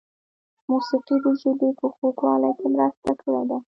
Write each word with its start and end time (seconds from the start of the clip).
موسیقۍ 0.69 1.17
د 1.23 1.25
ژبې 1.41 1.69
په 1.79 1.87
خوږوالي 1.93 2.51
کې 2.59 2.67
مرسته 2.75 3.11
کړې 3.21 3.43
ده. 3.49 3.57